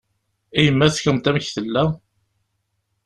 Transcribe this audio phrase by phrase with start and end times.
[0.57, 1.83] I yemma-tkent amek i tella?